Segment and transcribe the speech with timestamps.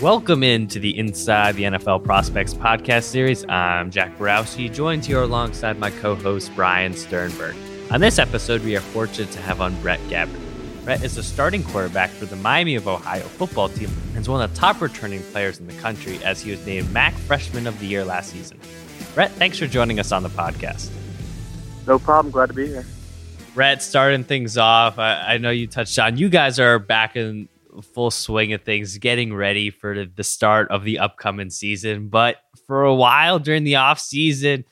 [0.00, 3.44] Welcome into the Inside the NFL Prospects podcast series.
[3.48, 7.56] I'm Jack Borowski, joined here alongside my co-host Brian Sternberg.
[7.90, 10.38] On this episode, we are fortunate to have on Brett Gabbert.
[10.84, 14.40] Brett is the starting quarterback for the Miami of Ohio football team and is one
[14.40, 17.76] of the top returning players in the country as he was named MAC Freshman of
[17.80, 18.60] the Year last season.
[19.16, 20.90] Brett, thanks for joining us on the podcast.
[21.88, 22.30] No problem.
[22.30, 22.86] Glad to be here.
[23.52, 27.48] Brett, starting things off, I, I know you touched on you guys are back in
[27.82, 32.08] full swing of things, getting ready for the start of the upcoming season.
[32.08, 32.36] But
[32.66, 34.64] for a while during the off season,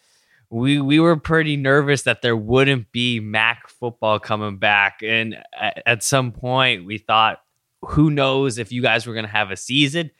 [0.50, 6.02] we we were pretty nervous that there wouldn't be MAC football coming back, and at
[6.02, 7.40] some point we thought,
[7.82, 10.10] who knows if you guys were going to have a season.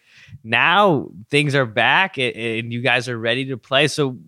[0.42, 3.86] Now things are back, and you guys are ready to play.
[3.88, 4.18] So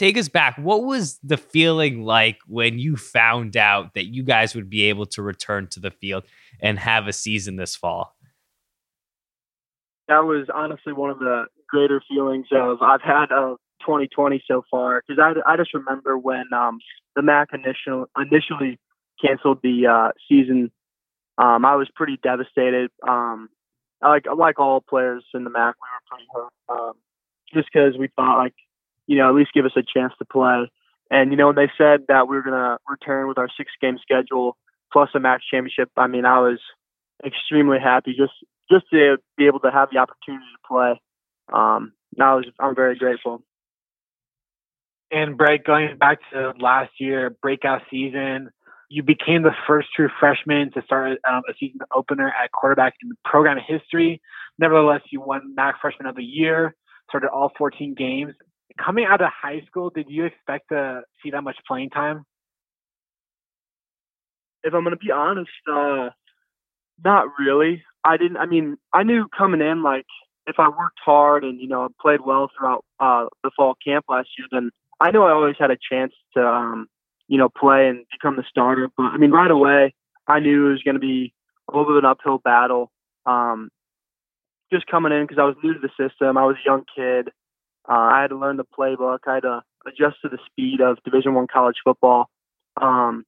[0.00, 0.56] take us back.
[0.56, 5.04] What was the feeling like when you found out that you guys would be able
[5.06, 6.24] to return to the field
[6.60, 8.16] and have a season this fall?
[10.08, 15.02] That was honestly one of the greater feelings of I've had of 2020 so far
[15.06, 16.78] because I, I just remember when um,
[17.14, 18.78] the MAC initial, initially
[19.22, 20.72] canceled the uh, season.
[21.36, 22.90] Um, I was pretty devastated.
[23.06, 23.50] Um,
[24.02, 26.92] like like all players in the MAC, we were pretty hurt um,
[27.52, 28.54] just because we thought like
[29.10, 30.70] you know, at least give us a chance to play.
[31.10, 33.72] And, you know, when they said that we were going to return with our six
[33.82, 34.56] game schedule
[34.92, 36.60] plus a MAC championship, I mean, I was
[37.26, 38.34] extremely happy just,
[38.70, 41.00] just to be able to have the opportunity to play.
[41.52, 43.42] Um, I was, I'm very grateful.
[45.10, 48.50] And Brett, going back to last year, breakout season,
[48.88, 53.08] you became the first true freshman to start um, a season opener at quarterback in
[53.08, 54.22] the program history.
[54.60, 56.76] Nevertheless, you won MAC Freshman of the Year,
[57.08, 58.34] started all 14 games,
[58.84, 62.24] coming out of high school, did you expect to see that much playing time?
[64.62, 66.10] If I'm going to be honest, uh,
[67.02, 67.82] not really.
[68.04, 68.36] I didn't.
[68.36, 70.06] I mean, I knew coming in like
[70.46, 74.28] if I worked hard and you know played well throughout uh, the fall camp last
[74.38, 74.70] year, then
[75.00, 76.88] I knew I always had a chance to um,
[77.28, 78.88] you know play and become the starter.
[78.96, 79.94] But I mean, right away,
[80.26, 81.32] I knew it was going to be
[81.68, 82.90] a little bit of an uphill battle.
[83.26, 83.70] Um,
[84.72, 86.36] just coming in because I was new to the system.
[86.36, 87.30] I was a young kid.
[87.88, 89.20] Uh, I had to learn the playbook.
[89.26, 92.28] I had to adjust to the speed of Division One college football.
[92.80, 93.24] Um,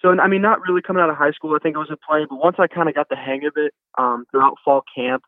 [0.00, 1.54] so I mean, not really coming out of high school.
[1.54, 3.54] I think it was a play, but once I kind of got the hang of
[3.56, 5.22] it um, throughout fall camp,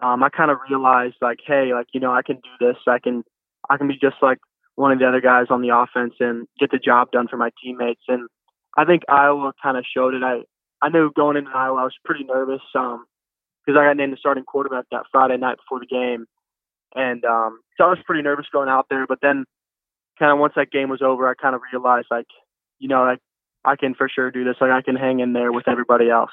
[0.00, 2.76] um, I kind of realized like, hey, like you know, I can do this.
[2.88, 3.22] I can,
[3.68, 4.38] I can be just like
[4.76, 7.50] one of the other guys on the offense and get the job done for my
[7.62, 8.02] teammates.
[8.08, 8.28] And
[8.76, 10.22] I think Iowa kind of showed it.
[10.22, 10.42] I
[10.80, 13.06] I knew going into Iowa, I was pretty nervous um,
[13.64, 16.26] because I got named the starting quarterback that Friday night before the game,
[16.94, 19.06] and um, so I was pretty nervous going out there.
[19.06, 19.44] But then,
[20.18, 22.26] kind of once that game was over, I kind of realized like,
[22.78, 23.20] you know, like
[23.64, 24.56] I can for sure do this.
[24.60, 26.32] Like I can hang in there with everybody else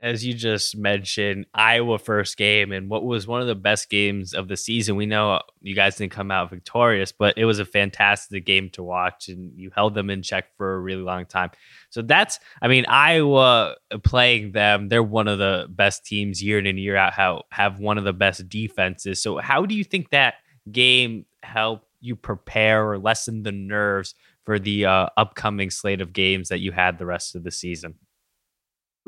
[0.00, 4.32] as you just mentioned, Iowa first game and what was one of the best games
[4.32, 4.94] of the season.
[4.94, 8.82] We know you guys didn't come out victorious, but it was a fantastic game to
[8.84, 11.50] watch and you held them in check for a really long time.
[11.90, 16.66] So that's, I mean, Iowa playing them, they're one of the best teams year in
[16.66, 19.20] and year out, how have one of the best defenses.
[19.20, 20.34] So how do you think that
[20.70, 24.14] game helped you prepare or lessen the nerves
[24.44, 27.96] for the uh, upcoming slate of games that you had the rest of the season?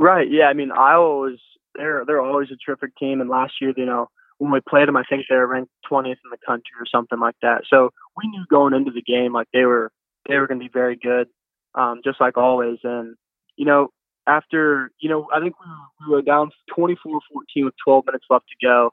[0.01, 0.29] Right.
[0.31, 0.47] Yeah.
[0.47, 1.39] I mean, Iowa was
[1.75, 4.97] they're they're always a terrific team, and last year, you know, when we played them,
[4.97, 7.65] I think they were ranked 20th in the country or something like that.
[7.69, 9.93] So we knew going into the game like they were
[10.27, 11.29] they were going to be very good,
[11.75, 12.79] um, just like always.
[12.83, 13.15] And
[13.57, 13.89] you know,
[14.27, 17.21] after you know, I think we were, we were down 24-14
[17.59, 18.91] with 12 minutes left to go.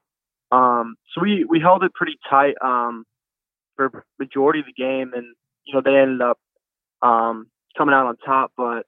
[0.52, 3.06] Um, so we we held it pretty tight um,
[3.78, 5.26] for majority of the game, and
[5.64, 6.38] you know they ended up
[7.02, 7.48] um,
[7.78, 8.52] coming out on top.
[8.58, 8.86] But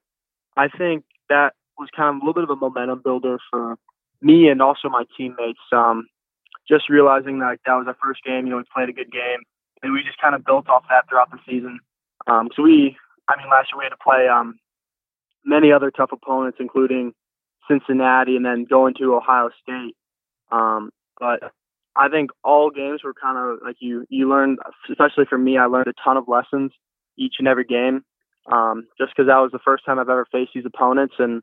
[0.58, 3.76] I think that was kind of a little bit of a momentum builder for
[4.22, 5.60] me and also my teammates.
[5.72, 6.08] Um,
[6.68, 9.42] just realizing that that was our first game, you know, we played a good game,
[9.82, 11.80] and we just kind of built off that throughout the season.
[12.28, 12.96] Um, so we,
[13.28, 14.60] I mean, last year we had to play um,
[15.44, 17.14] many other tough opponents, including
[17.68, 19.96] Cincinnati, and then going to Ohio State.
[20.52, 21.52] Um, but
[21.96, 24.60] I think all games were kind of like you you learned,
[24.90, 26.72] especially for me, I learned a ton of lessons
[27.18, 28.04] each and every game.
[28.52, 31.42] Um, just because that was the first time I've ever faced these opponents, and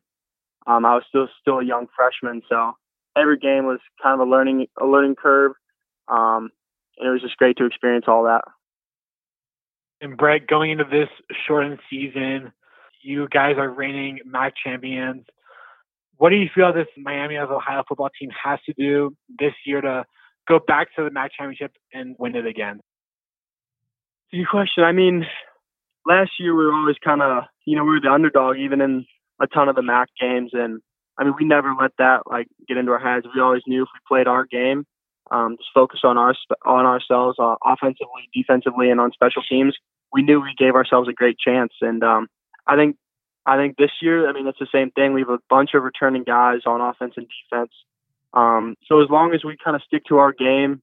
[0.67, 2.73] um, I was still still a young freshman, so
[3.17, 5.53] every game was kind of a learning a learning curve,
[6.09, 6.51] um,
[6.99, 8.43] and it was just great to experience all that.
[10.01, 11.09] And Brett, going into this
[11.47, 12.53] shortened season,
[13.03, 15.25] you guys are reigning MAC champions.
[16.19, 19.81] What do you feel this Miami of Ohio football team has to do this year
[19.81, 20.05] to
[20.49, 22.81] go back to the MAC championship and win it again?
[24.33, 24.85] Good question.
[24.85, 25.25] I mean,
[26.07, 29.07] last year we were always kind of, you know, we were the underdog even in
[29.41, 30.81] a ton of the MAC games, and
[31.19, 33.27] I mean, we never let that like get into our heads.
[33.35, 34.85] We always knew if we played our game,
[35.31, 36.35] um, just focus on our
[36.65, 39.77] on ourselves, uh, offensively, defensively, and on special teams.
[40.13, 42.29] We knew we gave ourselves a great chance, and um,
[42.67, 42.97] I think
[43.47, 45.13] I think this year, I mean, it's the same thing.
[45.13, 47.73] We have a bunch of returning guys on offense and defense.
[48.35, 50.83] Um, so as long as we kind of stick to our game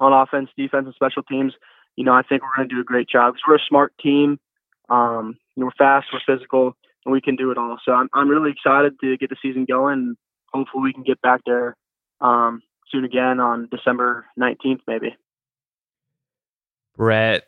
[0.00, 1.52] on offense, defense, and special teams,
[1.96, 3.92] you know, I think we're going to do a great job because we're a smart
[4.02, 4.38] team.
[4.88, 7.78] Um, you know, we're fast, we're physical, and we can do it all.
[7.84, 10.16] So I'm I'm really excited to get the season going.
[10.52, 11.76] Hopefully, we can get back there
[12.20, 12.60] um,
[12.90, 15.16] soon again on December 19th, maybe.
[16.96, 17.44] Brett,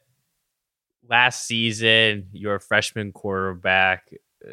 [1.08, 4.10] last season, you're a freshman quarterback
[4.46, 4.52] uh,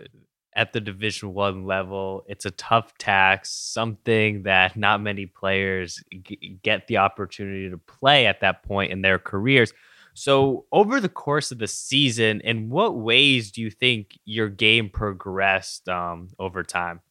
[0.55, 2.23] at the Division One level.
[2.27, 8.25] It's a tough task, something that not many players g- get the opportunity to play
[8.25, 9.73] at that point in their careers.
[10.17, 14.89] So, over the course of the season, in what ways do you think your game
[14.89, 17.01] progressed um, over time?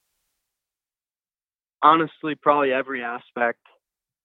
[1.83, 3.61] Honestly, probably every aspect,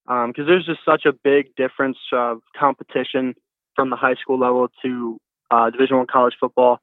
[0.06, 3.34] because um, there's just such a big difference of competition
[3.76, 5.18] from the high school level to
[5.50, 6.80] uh, Division One college football,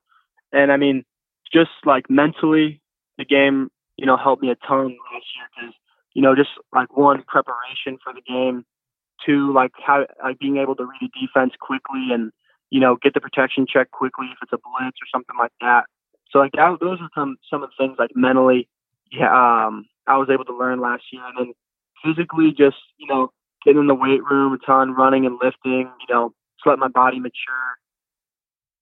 [0.54, 1.04] and I mean,
[1.52, 2.80] just like mentally,
[3.18, 5.74] the game, you know, helped me a ton last year because,
[6.14, 8.66] you know, just like one preparation for the game,
[9.26, 12.32] two like how like being able to read a defense quickly and
[12.70, 15.86] you know get the protection check quickly if it's a blitz or something like that.
[16.32, 18.68] So like that, those are some some of the things like mentally,
[19.12, 21.54] yeah, um, I was able to learn last year, and then
[22.04, 23.32] physically just you know
[23.66, 26.88] getting in the weight room a ton, running and lifting, you know, just let my
[26.88, 27.76] body mature.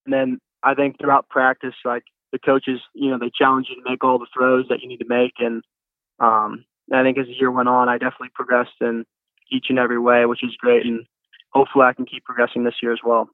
[0.06, 3.90] And then I think throughout practice, like the coaches, you know, they challenge you to
[3.90, 5.34] make all the throws that you need to make.
[5.40, 5.64] And
[6.20, 9.06] um, I think as the year went on, I definitely progressed in
[9.51, 10.86] each and every way, which is great.
[10.86, 11.06] And
[11.51, 13.30] hopefully I can keep progressing this year as well.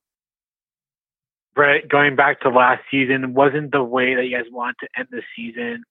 [1.54, 5.10] Brett, going back to last season, wasn't the way that you guys wanted to end
[5.12, 5.84] the season.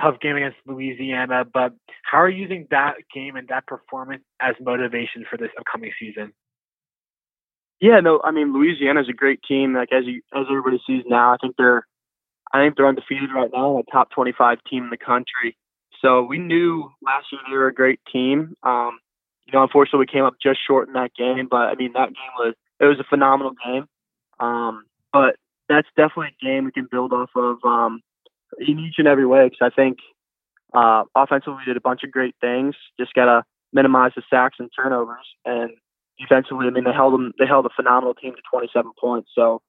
[0.00, 4.54] Tough game against Louisiana, but how are you using that game and that performance as
[4.58, 6.32] motivation for this upcoming season?
[7.78, 9.74] Yeah, no, I mean Louisiana is a great team.
[9.74, 11.86] Like as you as everybody sees now, I think they're
[12.52, 15.58] I think they're undefeated right now, a top 25 team in the country.
[16.00, 18.54] So we knew last year they were a great team.
[18.62, 18.98] Um,
[19.46, 22.08] you know, unfortunately, we came up just short in that game, but I mean, that
[22.08, 23.86] game was it was a phenomenal game.
[24.40, 25.36] Um, but
[25.68, 28.00] that's definitely a game we can build off of um,
[28.58, 29.48] in each and every way.
[29.48, 29.98] Because I think
[30.74, 32.74] uh, offensively we did a bunch of great things.
[32.98, 35.70] Just gotta minimize the sacks and turnovers, and
[36.18, 37.32] defensively, I mean, they held them.
[37.38, 39.30] They held a phenomenal team to 27 points.
[39.34, 39.62] So,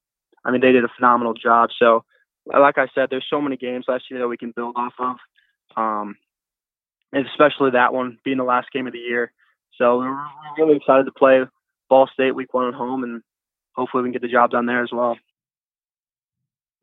[0.46, 1.70] I mean, they did a phenomenal job.
[1.78, 2.04] So
[2.46, 5.16] like I said, there's so many games last year that we can build off of,
[5.78, 6.16] um,
[7.12, 9.31] and especially that one being the last game of the year.
[9.78, 10.18] So we're
[10.58, 11.42] really excited to play
[11.90, 13.22] Ball State Week One at home, and
[13.75, 15.18] hopefully we can get the job done there as well.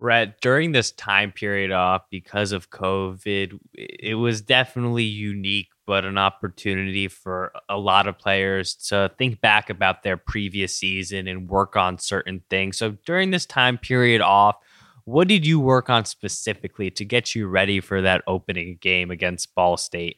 [0.00, 6.16] Brett, during this time period off because of COVID, it was definitely unique, but an
[6.16, 11.76] opportunity for a lot of players to think back about their previous season and work
[11.76, 12.78] on certain things.
[12.78, 14.56] So during this time period off,
[15.04, 19.54] what did you work on specifically to get you ready for that opening game against
[19.54, 20.16] Ball State?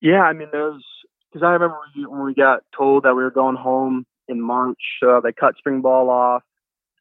[0.00, 0.84] Yeah, I mean, there's
[1.32, 5.20] because I remember when we got told that we were going home in March, uh,
[5.20, 6.42] they cut spring ball off.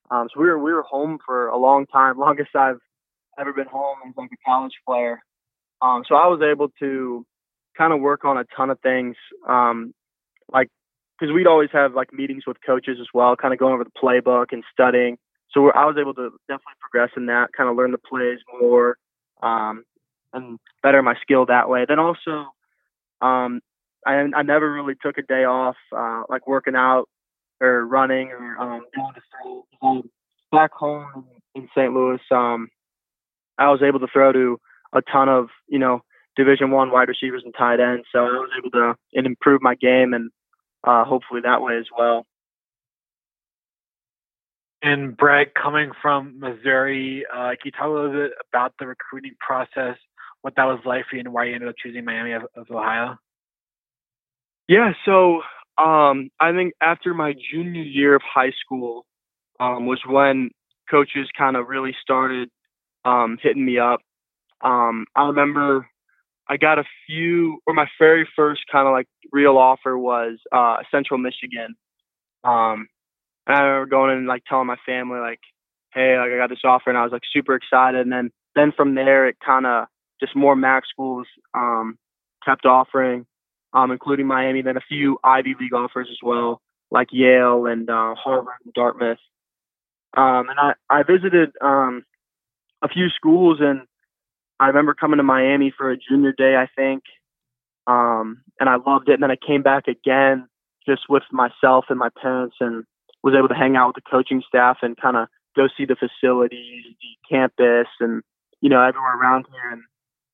[0.10, 2.80] Um, so we were we were home for a long time, longest I've
[3.40, 5.20] ever been home as like a college player.
[5.82, 7.26] Um, so I was able to
[7.78, 9.16] kind of work on a ton of things,
[9.48, 9.94] um,
[10.52, 10.70] like
[11.20, 13.92] because we'd always have like meetings with coaches as well, kind of going over the
[13.92, 15.18] playbook and studying
[15.52, 18.98] so I was able to definitely progress in that, kind of learn the plays more,
[19.42, 19.84] um,
[20.34, 21.86] and better my skill that way.
[21.88, 22.48] Then also,
[23.22, 23.62] um,
[24.06, 27.06] I, I never really took a day off, uh, like working out
[27.60, 30.04] or running or um, going to school.
[30.52, 31.94] Back home in St.
[31.94, 32.70] Louis, um,
[33.58, 34.58] I was able to throw to
[34.94, 36.02] a ton of you know
[36.38, 40.14] Division One wide receivers and tight ends, so I was able to improve my game
[40.14, 40.32] and
[40.86, 42.26] uh, hopefully that way as well.
[44.82, 49.34] And Brett, coming from Missouri, uh, can you talk a little bit about the recruiting
[49.40, 49.98] process,
[50.42, 52.70] what that was like for you, and why you ended up choosing Miami of, of
[52.72, 53.18] Ohio?
[54.68, 55.42] Yeah, so
[55.78, 59.06] um, I think after my junior year of high school
[59.60, 60.50] um, was when
[60.90, 62.50] coaches kind of really started
[63.06, 64.02] um, hitting me up.
[64.62, 65.88] Um, I remember
[66.50, 70.78] I got a few, or my very first kind of like real offer was uh,
[70.92, 71.76] Central Michigan.
[72.44, 72.88] Um,
[73.46, 75.40] and I remember going and like telling my family like,
[75.94, 78.02] hey, like I got this offer, and I was like super excited.
[78.02, 79.86] And then then from there, it kind of
[80.20, 81.98] just more MAC schools um,
[82.46, 83.26] kept offering,
[83.74, 88.16] um, including Miami, then a few Ivy League offers as well, like Yale and uh,
[88.16, 89.20] Harvard and Dartmouth.
[90.16, 92.04] Um, and I I visited um,
[92.82, 93.82] a few schools, and
[94.60, 97.04] I remember coming to Miami for a junior day, I think,
[97.86, 99.14] um, and I loved it.
[99.14, 100.48] And then I came back again
[100.88, 102.86] just with myself and my parents, and
[103.24, 105.96] was able to hang out with the coaching staff and kind of go see the
[105.96, 108.24] facilities, the campus, and
[108.62, 109.72] you know everywhere around here.
[109.72, 109.84] And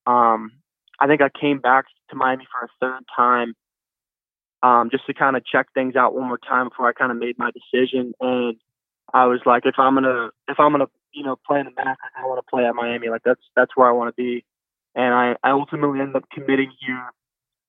[0.06, 0.52] um,
[1.00, 3.54] I think I came back to Miami for a third time
[4.64, 7.18] um, just to kind of check things out one more time before I kind of
[7.18, 8.14] made my decision.
[8.22, 8.56] And
[9.14, 11.98] I was like, if I'm gonna if I'm gonna you know play in the MAC,
[12.18, 13.10] I want to play at Miami.
[13.10, 14.46] Like that's that's where I want to be.
[14.96, 17.04] And I, I ultimately ended up committing here.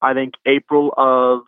[0.01, 1.41] I think April of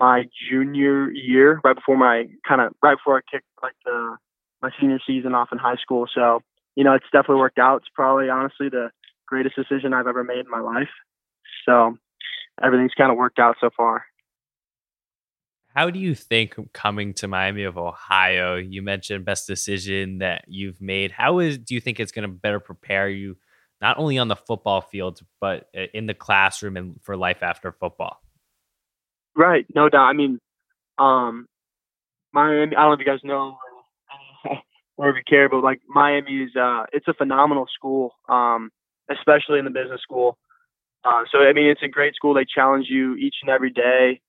[0.00, 4.16] my junior year, right before my kind of right before I kicked like the
[4.62, 6.06] my senior season off in high school.
[6.14, 6.40] So
[6.76, 7.82] you know, it's definitely worked out.
[7.82, 8.90] It's probably honestly the
[9.28, 10.88] greatest decision I've ever made in my life.
[11.64, 11.96] So
[12.62, 14.04] everything's kind of worked out so far.
[15.74, 20.80] How do you think coming to Miami of Ohio, you mentioned best decision that you've
[20.80, 21.12] made.
[21.12, 23.36] How is do you think it's going to better prepare you
[23.80, 28.20] not only on the football field but in the classroom and for life after football?
[29.36, 30.06] Right, no doubt.
[30.06, 30.40] I mean,
[30.98, 31.46] um,
[32.32, 32.74] Miami.
[32.74, 33.56] I don't know if you guys know
[34.96, 38.70] or if you care, but like Miami is, uh, it's a phenomenal school, um,
[39.10, 40.38] especially in the business school.
[41.04, 42.34] Uh, so I mean, it's a great school.
[42.34, 44.20] They challenge you each and every day.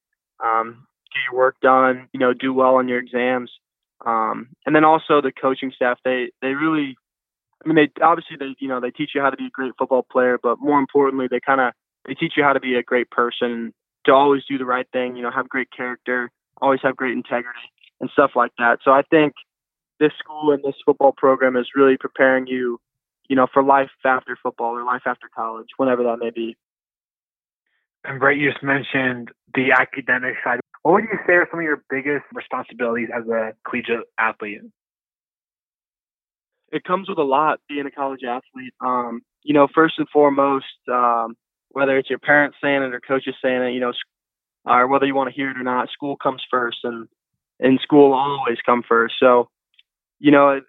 [0.44, 2.08] Um, get your work done.
[2.14, 3.52] You know, do well on your exams.
[4.06, 6.00] Um, and then also the coaching staff.
[6.06, 6.96] They they really,
[7.64, 9.74] I mean, they obviously they you know they teach you how to be a great
[9.78, 11.74] football player, but more importantly, they kind of
[12.08, 13.74] they teach you how to be a great person,
[14.06, 15.16] to always do the right thing.
[15.16, 16.32] You know, have great character,
[16.62, 17.60] always have great integrity
[18.00, 18.80] and stuff like that.
[18.84, 19.34] So I think
[20.00, 22.80] this school and this football program is really preparing you
[23.30, 26.58] you know, for life after football or life after college, whenever that may be.
[28.04, 30.60] And Brett, you just mentioned the academic side.
[30.82, 34.62] What would you say are some of your biggest responsibilities as a collegiate athlete?
[36.72, 38.74] It comes with a lot being a college athlete.
[38.80, 41.36] Um, you know, first and foremost, um,
[41.70, 43.94] whether it's your parents saying it or coaches saying it, you know,
[44.66, 47.08] or whether you want to hear it or not, school comes first, and
[47.60, 49.16] and school always come first.
[49.20, 49.50] So,
[50.20, 50.62] you know,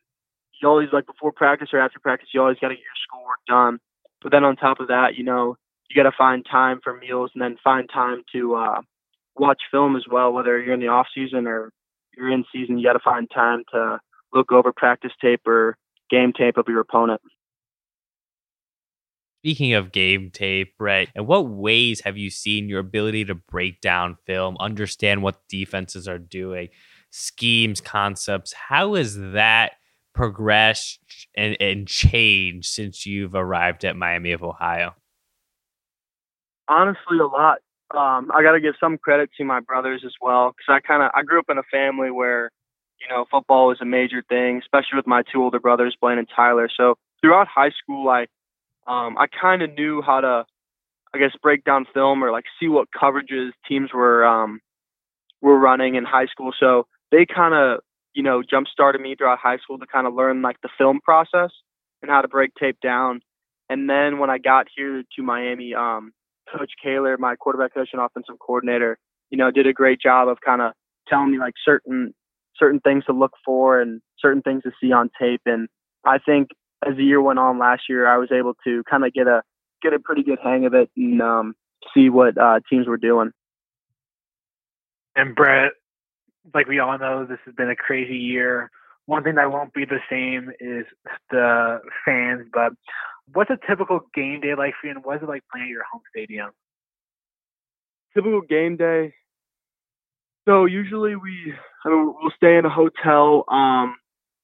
[0.61, 3.39] you always like before practice or after practice, you always got to get your schoolwork
[3.47, 3.79] done.
[4.23, 5.57] But then on top of that, you know,
[5.89, 8.81] you got to find time for meals and then find time to uh,
[9.37, 10.33] watch film as well.
[10.33, 11.71] Whether you're in the off season or
[12.17, 13.99] you're in season, you got to find time to
[14.33, 15.77] look over practice tape or
[16.11, 17.21] game tape of your opponent.
[19.43, 23.81] Speaking of game tape, Brett, in what ways have you seen your ability to break
[23.81, 26.69] down film, understand what defenses are doing,
[27.09, 28.53] schemes, concepts?
[28.53, 29.73] How is that
[30.15, 31.01] progressed
[31.37, 34.95] and, and changed since you've arrived at Miami of Ohio?
[36.69, 37.59] Honestly, a lot.
[37.93, 41.03] Um, I got to give some credit to my brothers as well because I kind
[41.03, 42.51] of I grew up in a family where
[43.01, 46.29] you know football was a major thing, especially with my two older brothers, Blaine and
[46.35, 46.69] Tyler.
[46.75, 48.27] So throughout high school, I
[48.87, 50.45] um, I kind of knew how to
[51.13, 54.61] I guess break down film or like see what coverages teams were um,
[55.41, 56.53] were running in high school.
[56.59, 57.81] So they kind of
[58.15, 61.01] you know, jump started me throughout high school to kind of learn like the film
[61.03, 61.51] process
[62.03, 63.21] and how to break tape down.
[63.69, 66.13] And then when I got here to Miami, um,
[66.51, 68.99] Coach Kaler, my quarterback coach and offensive coordinator,
[69.31, 70.73] you know, did a great job of kind of
[71.09, 72.13] telling me like certain
[72.57, 75.41] certain things to look for and certain things to see on tape.
[75.47, 75.69] And
[76.05, 76.51] I think
[76.87, 79.43] as the year went on last year, I was able to kind of get a
[79.83, 81.55] get a pretty good hang of it and um,
[81.95, 83.31] see what uh, teams were doing.
[85.17, 85.73] And Brett,
[86.55, 88.71] like we all know, this has been a crazy year.
[89.07, 90.87] One thing that won't be the same is
[91.31, 92.73] the fans, but
[93.33, 95.85] what's a typical game day like for you, and what's it like playing at your
[95.91, 96.51] home stadium?
[98.15, 99.15] Typical game day.
[100.49, 101.55] So usually we,
[101.85, 103.97] I mean, we'll stay in a hotel, um,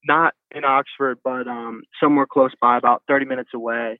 [0.04, 3.98] not in Oxford, but um, somewhere close by, about 30 minutes away.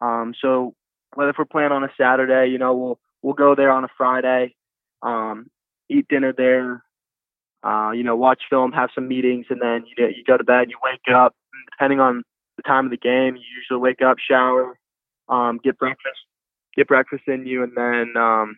[0.00, 0.74] Um, so
[1.14, 3.88] whether if we're playing on a Saturday, you know, we'll we'll go there on a
[3.96, 4.54] Friday,
[5.02, 5.46] um,
[5.90, 6.82] eat dinner there,
[7.64, 10.70] uh, you know, watch film, have some meetings, and then you you go to bed.
[10.70, 11.34] You wake up,
[11.70, 12.22] depending on
[12.56, 14.78] the time of the game, you usually wake up, shower,
[15.28, 16.20] um, get breakfast,
[16.76, 18.56] get breakfast in you, and then um,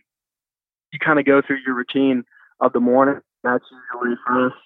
[0.93, 2.25] you kind of go through your routine
[2.61, 3.21] of the morning.
[3.43, 4.57] That's usually first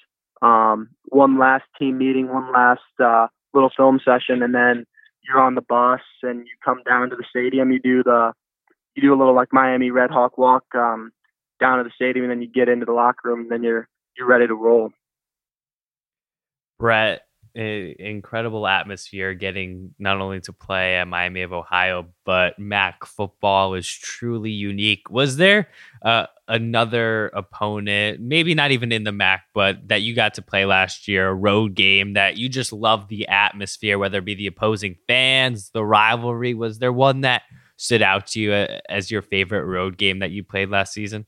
[0.43, 4.85] um, one last team meeting, one last uh, little film session, and then
[5.23, 7.73] you're on the bus and you come down to the stadium.
[7.73, 8.33] You do the
[8.95, 11.13] you do a little like Miami Red Hawk walk um,
[11.61, 13.89] down to the stadium, and then you get into the locker room, and then you're
[14.19, 14.91] you're ready to roll.
[16.79, 17.23] Brett,
[17.55, 23.89] incredible atmosphere getting not only to play at Miami of Ohio, but MAC football is
[23.89, 25.11] truly unique.
[25.11, 25.69] Was there
[26.03, 30.67] uh, another opponent, maybe not even in the MAC, but that you got to play
[30.67, 34.47] last year, a road game that you just love the atmosphere, whether it be the
[34.47, 36.55] opposing fans, the rivalry?
[36.55, 37.43] Was there one that
[37.77, 41.27] stood out to you uh, as your favorite road game that you played last season?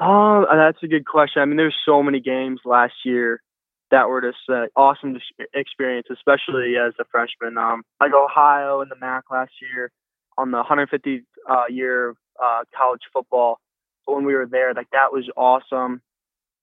[0.00, 1.42] Oh, that's a good question.
[1.42, 3.42] I mean, there's so many games last year
[3.90, 5.18] that were just uh, awesome
[5.52, 7.58] experience, especially as a freshman.
[7.58, 9.90] Um, like Ohio in the MAC last year
[10.38, 13.58] on the 150 uh, year uh, college football.
[14.06, 16.00] when we were there, like that was awesome.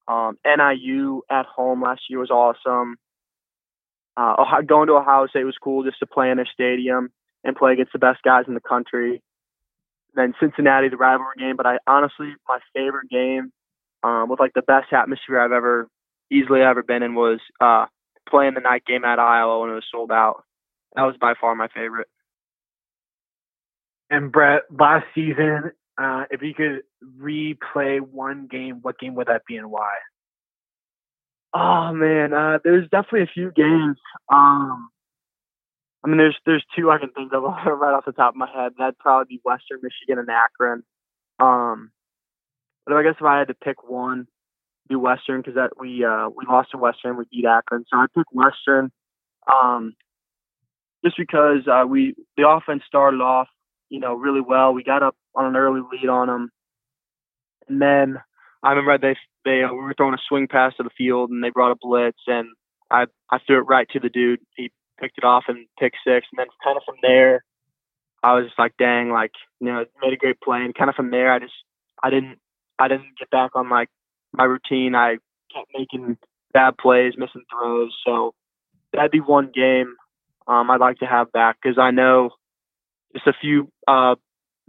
[0.07, 2.95] Um, NIU at home last year was awesome.
[4.15, 7.11] Uh, going to Ohio State was cool just to play in their stadium
[7.43, 9.21] and play against the best guys in the country.
[10.15, 11.55] Then Cincinnati, the rivalry game.
[11.55, 13.51] But I honestly, my favorite game
[14.03, 15.87] um, with like the best atmosphere I've ever
[16.31, 17.85] easily ever been in was uh,
[18.29, 20.43] playing the night game at Iowa when it was sold out.
[20.95, 22.07] That was by far my favorite.
[24.09, 26.83] And Brett, last season, uh, if you could
[27.19, 29.93] replay one game, what game would that be and why?
[31.53, 33.97] Oh man, uh, there's definitely a few games.
[34.31, 34.89] Um,
[36.03, 38.49] I mean, there's there's two I can think of right off the top of my
[38.49, 38.73] head.
[38.77, 40.83] That'd probably be Western Michigan and Akron.
[41.39, 41.91] Um,
[42.85, 44.27] but I guess if I had to pick one,
[44.89, 48.05] do Western because that we uh, we lost to Western, we beat Akron, so I
[48.15, 48.91] pick Western.
[49.51, 49.95] Um,
[51.03, 53.47] just because uh, we the offense started off,
[53.89, 54.73] you know, really well.
[54.73, 56.49] We got up on an early lead on them,
[57.67, 58.17] and then
[58.63, 61.43] I remember they they uh, we were throwing a swing pass to the field, and
[61.43, 62.47] they brought a blitz, and
[62.89, 64.39] I I threw it right to the dude.
[64.55, 67.43] He picked it off and picked six, and then kind of from there,
[68.23, 70.95] I was just like, dang, like you know, made a great play, and kind of
[70.95, 71.53] from there, I just
[72.03, 72.39] I didn't
[72.79, 73.89] I didn't get back on like
[74.33, 74.95] my routine.
[74.95, 75.17] I
[75.53, 76.17] kept making
[76.53, 77.95] bad plays, missing throws.
[78.05, 78.33] So
[78.93, 79.95] that'd be one game
[80.47, 82.31] um, I'd like to have back because I know
[83.13, 84.15] just a few uh,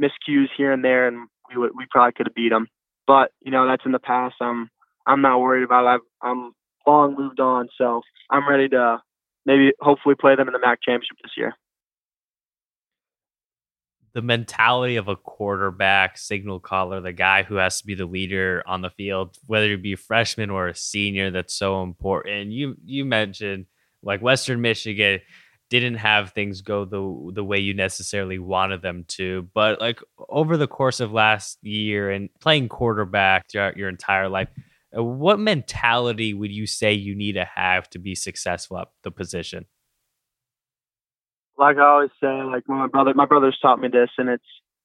[0.00, 2.66] miscues here and there, and we would we probably could have beat them.
[3.06, 4.34] But you know that's in the past.
[4.40, 4.68] I'm
[5.06, 5.88] I'm not worried about it.
[5.88, 6.52] I've, I'm
[6.86, 9.00] long moved on, so I'm ready to
[9.46, 11.54] maybe hopefully play them in the MAC championship this year
[14.14, 18.62] the mentality of a quarterback, signal caller, the guy who has to be the leader
[18.66, 22.50] on the field, whether it be a freshman or a senior, that's so important.
[22.50, 23.66] You you mentioned
[24.02, 25.20] like Western Michigan
[25.70, 30.56] didn't have things go the the way you necessarily wanted them to, but like over
[30.56, 34.48] the course of last year and playing quarterback throughout your entire life,
[35.04, 39.66] what mentality would you say you need to have to be successful at the position?
[41.58, 44.44] like I always say, like my brother, my brothers taught me this, and it's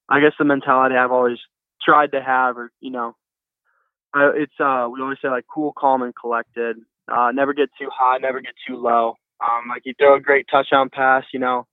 [0.09, 1.37] I guess the mentality I've always
[1.83, 3.15] tried to have, or you know,
[4.13, 6.77] I, it's uh we always say like cool, calm, and collected.
[7.11, 9.15] Uh, never get too high, never get too low.
[9.43, 11.67] Um, like you throw a great touchdown pass, you know,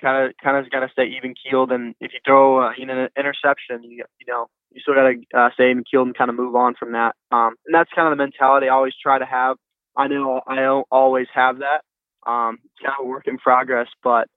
[0.00, 2.86] kind of kind of got to stay even keeled, and if you throw uh, you
[2.86, 6.30] know an interception, you you know you still got to uh, stay keeled and kind
[6.30, 7.14] of move on from that.
[7.30, 9.56] Um, and that's kind of the mentality I always try to have.
[9.96, 11.82] I know I don't always have that.
[12.30, 14.28] Um, it's kind of a work in progress, but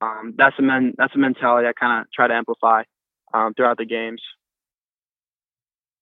[0.00, 2.82] um, that's a men that's a mentality I kind of try to amplify
[3.32, 4.22] um, throughout the games.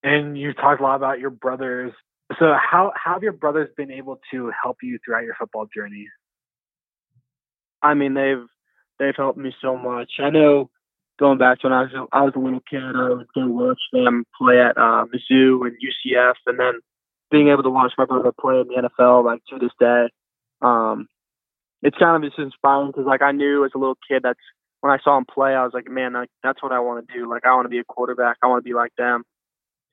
[0.03, 1.93] And you talked a lot about your brothers.
[2.39, 6.09] So how, how have your brothers been able to help you throughout your football journey?
[7.83, 8.47] I mean, they've
[8.99, 10.13] they've helped me so much.
[10.21, 10.71] I know
[11.23, 13.81] going back to when I was I was a little kid, I would go watch
[13.93, 16.81] them play at uh, Mizzou and UCF, and then
[17.31, 20.09] being able to watch my brother play in the NFL like to this day.
[20.61, 21.07] Um,
[21.81, 24.41] it's kind of just inspiring because like I knew as a little kid that's
[24.81, 27.15] when I saw him play, I was like, man, like, that's what I want to
[27.15, 27.31] do.
[27.31, 28.39] Like I want to be a quarterback.
[28.43, 29.23] I want to be like them.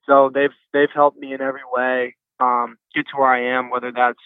[0.07, 3.91] So they've they've helped me in every way um, get to where I am, whether
[3.95, 4.17] that's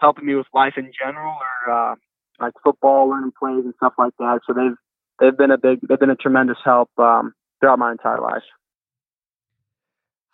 [0.00, 1.94] helping me with life in general or uh,
[2.40, 4.40] like football, learning plays and stuff like that.
[4.46, 4.76] So they've
[5.20, 8.42] they've been a big they've been a tremendous help um, throughout my entire life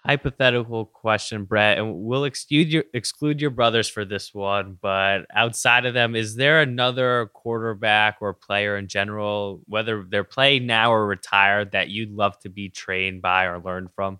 [0.05, 4.79] hypothetical question, Brett, and we'll exclude your exclude your brothers for this one.
[4.81, 10.67] But outside of them, is there another quarterback or player in general, whether they're playing
[10.67, 14.19] now or retired, that you'd love to be trained by or learn from?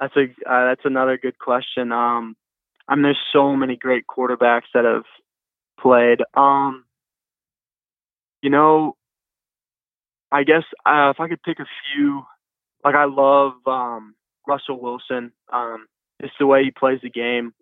[0.00, 1.92] That's a uh, that's another good question.
[1.92, 2.36] Um,
[2.88, 5.04] I mean, there's so many great quarterbacks that have
[5.80, 6.22] played.
[6.34, 6.84] Um,
[8.46, 8.94] you know,
[10.30, 12.22] I guess uh, if I could pick a few
[12.84, 14.14] like I love um,
[14.46, 15.32] Russell Wilson.
[15.52, 15.86] Um,
[16.20, 17.54] it's the way he plays the game.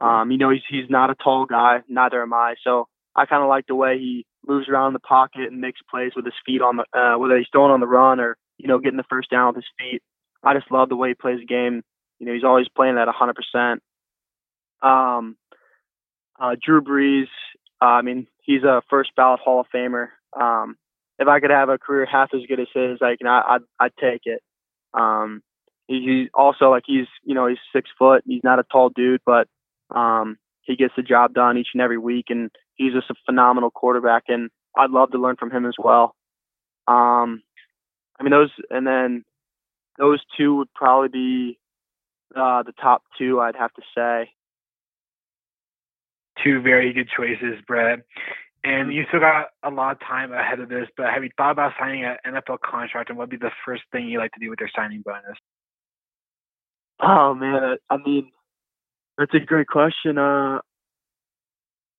[0.00, 1.80] Um, you know, he's he's not a tall guy.
[1.88, 2.54] Neither am I.
[2.62, 6.12] So I kind of like the way he moves around the pocket and makes plays
[6.14, 8.78] with his feet on the uh, whether he's throwing on the run or you know
[8.78, 10.02] getting the first down with his feet.
[10.44, 11.82] I just love the way he plays the game.
[12.20, 13.78] You know, he's always playing at 100%.
[14.82, 15.36] Um,
[16.38, 17.26] uh, Drew Brees.
[17.82, 20.08] Uh, I mean, he's a first ballot Hall of Famer.
[20.38, 20.76] Um,
[21.18, 23.62] if I could have a career half as good as his, like, you know, I'd
[23.80, 24.42] I'd take it.
[24.94, 25.42] Um,
[25.88, 28.22] he's also like he's you know he's six foot.
[28.26, 29.48] He's not a tall dude, but
[29.94, 33.70] um, he gets the job done each and every week, and he's just a phenomenal
[33.70, 34.24] quarterback.
[34.28, 36.14] And I'd love to learn from him as well.
[36.86, 37.42] Um,
[38.18, 39.24] I mean those, and then
[39.98, 41.58] those two would probably be
[42.36, 43.40] uh, the top two.
[43.40, 44.30] I'd have to say.
[46.44, 48.00] Two very good choices, Brett.
[48.64, 51.52] And you still got a lot of time ahead of this, but have you thought
[51.52, 54.40] about signing an NFL contract and what would be the first thing you like to
[54.40, 55.38] do with your signing bonus?
[57.00, 58.32] Oh man, I mean,
[59.16, 60.18] that's a great question.
[60.18, 60.58] Uh,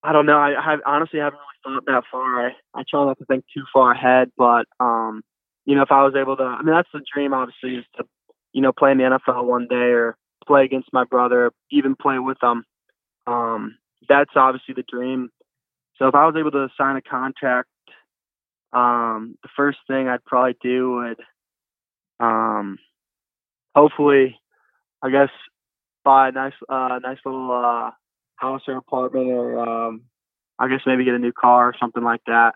[0.04, 0.38] I don't know.
[0.38, 2.48] I, I honestly haven't really thought that far.
[2.48, 5.22] I, I try not to think too far ahead, but um,
[5.66, 7.34] you know, if I was able to, I mean, that's the dream.
[7.34, 8.06] Obviously, is to,
[8.54, 12.20] you know, play in the NFL one day or play against my brother, even play
[12.20, 12.64] with them.
[13.28, 15.30] Um, that's obviously the dream.
[16.00, 17.68] So if I was able to sign a contract,
[18.72, 21.20] um, the first thing I'd probably do would,
[22.20, 22.78] um,
[23.76, 24.40] hopefully
[25.02, 25.30] I guess
[26.04, 27.92] buy a nice uh nice little uh
[28.36, 30.02] house or apartment or um
[30.58, 32.56] I guess maybe get a new car or something like that.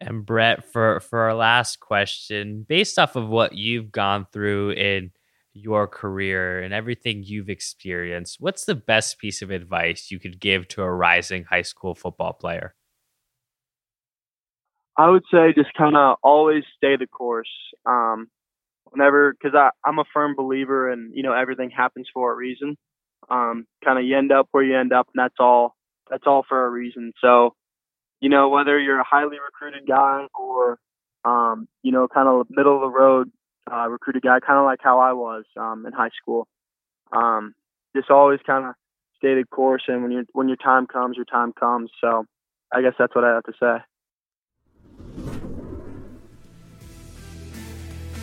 [0.00, 5.10] And Brett, for for our last question, based off of what you've gone through in
[5.58, 10.68] your career and everything you've experienced, what's the best piece of advice you could give
[10.68, 12.74] to a rising high school football player?
[14.96, 17.50] I would say just kind of always stay the course.
[17.86, 18.28] Um,
[18.90, 22.76] whenever because I'm a firm believer in you know everything happens for a reason.
[23.30, 25.74] Um, kind of you end up where you end up, and that's all.
[26.10, 27.12] That's all for a reason.
[27.20, 27.54] So,
[28.20, 30.78] you know, whether you're a highly recruited guy or
[31.24, 33.30] um, you know, kind of middle of the road
[33.72, 36.46] uh, recruited guy, kind of like how I was um, in high school.
[37.12, 37.54] Um,
[37.96, 38.74] just always kind of
[39.16, 41.90] stay the course, and when you when your time comes, your time comes.
[42.00, 42.24] So,
[42.72, 43.78] I guess that's what I have to say.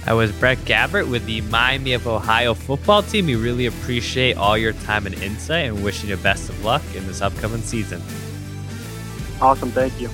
[0.08, 3.26] I was Brett Gabbert with the Miami of Ohio football team.
[3.26, 7.08] We really appreciate all your time and insight and wishing you best of luck in
[7.08, 8.04] this upcoming season.
[9.42, 9.72] Awesome.
[9.72, 10.10] Thank you.